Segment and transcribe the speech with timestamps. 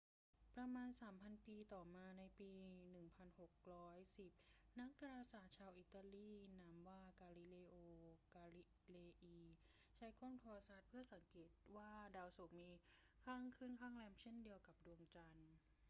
[0.55, 2.51] ประมาณสามพันปีต่อมา ในปี
[3.25, 7.77] 1610 นักดาราศาสตร์ชาวอิตาลีนามว่า กาลิเลโอ
[8.35, 9.39] กาลิเลอี
[9.95, 12.69] ใช้กล้องโทรทรรศน์เพื่อสังเกตการณ์ว่าดาวศุกร์มี
[13.25, 15.41] ข้างขึ้นข้างแรมเช่นเดียวกับดวงจันทร์